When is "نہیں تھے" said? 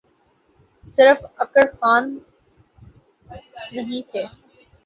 3.75-4.23